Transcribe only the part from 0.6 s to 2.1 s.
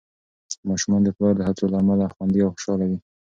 ماشومان د پلار د هڅو له امله